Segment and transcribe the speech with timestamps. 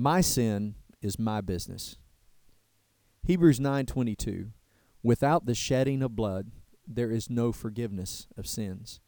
[0.00, 1.96] My sin is my business.
[3.24, 4.52] Hebrews 9:22
[5.02, 6.52] Without the shedding of blood
[6.86, 9.00] there is no forgiveness of sins.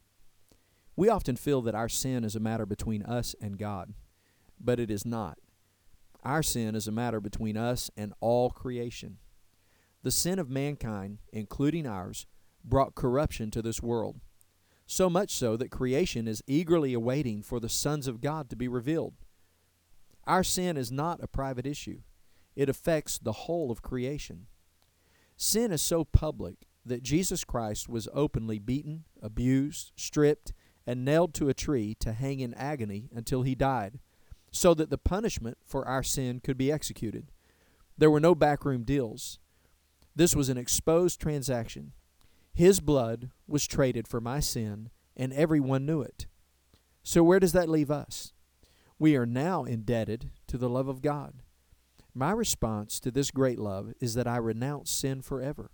[0.96, 3.94] We often feel that our sin is a matter between us and God,
[4.58, 5.38] but it is not.
[6.24, 9.18] Our sin is a matter between us and all creation.
[10.02, 12.26] The sin of mankind, including ours,
[12.64, 14.18] brought corruption to this world,
[14.86, 18.66] so much so that creation is eagerly awaiting for the sons of God to be
[18.66, 19.14] revealed.
[20.26, 22.00] Our sin is not a private issue,
[22.56, 24.46] it affects the whole of creation.
[25.36, 30.52] Sin is so public that Jesus Christ was openly beaten, abused, stripped,
[30.86, 34.00] and nailed to a tree to hang in agony until he died,
[34.50, 37.30] so that the punishment for our sin could be executed.
[37.96, 39.38] There were no backroom deals.
[40.16, 41.92] This was an exposed transaction.
[42.52, 46.26] His blood was traded for my sin, and everyone knew it.
[47.02, 48.32] So, where does that leave us?
[49.00, 51.42] We are now indebted to the love of God.
[52.14, 55.70] My response to this great love is that I renounce sin forever,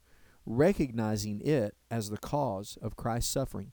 [0.47, 3.73] recognizing it as the cause of Christ's suffering.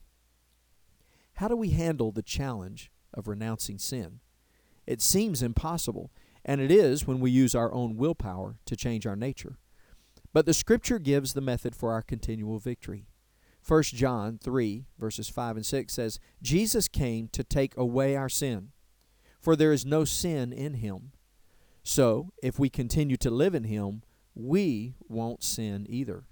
[1.35, 4.21] How do we handle the challenge of renouncing sin?
[4.87, 6.11] It seems impossible,
[6.43, 9.59] and it is when we use our own willpower to change our nature.
[10.33, 13.05] But the Scripture gives the method for our continual victory.
[13.67, 18.71] 1 John 3, verses 5 and 6 says, Jesus came to take away our sin,
[19.43, 21.11] for there is no sin in him.
[21.83, 26.23] So, if we continue to live in him, we won't sin either.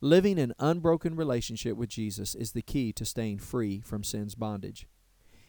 [0.00, 4.86] Living an unbroken relationship with Jesus is the key to staying free from sin's bondage.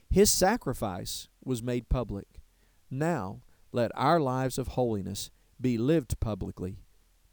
[0.10, 2.42] His sacrifice was made public.
[2.90, 3.42] Now,
[3.72, 5.30] let our lives of holiness
[5.62, 6.80] be lived publicly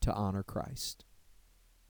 [0.02, 1.06] to honor Christ.